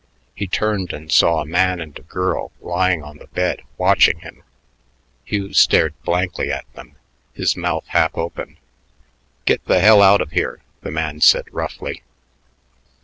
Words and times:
He 0.33 0.47
turned 0.47 0.93
and 0.93 1.11
saw 1.11 1.41
a 1.41 1.45
man 1.45 1.79
and 1.79 1.95
a 1.95 2.01
girl 2.01 2.51
lying 2.59 3.03
on 3.03 3.17
the 3.17 3.27
bed 3.27 3.61
watching 3.77 4.21
him. 4.21 4.41
Hugh 5.25 5.53
stared 5.53 5.93
blankly 6.01 6.51
at 6.51 6.65
them, 6.73 6.95
his 7.35 7.55
mouth 7.55 7.85
half 7.89 8.17
open. 8.17 8.57
"Get 9.45 9.63
th' 9.67 9.79
hell 9.79 10.01
out 10.01 10.19
of 10.21 10.31
here," 10.31 10.63
the 10.81 10.89
man 10.89 11.21
said 11.21 11.45
roughly. 11.53 12.01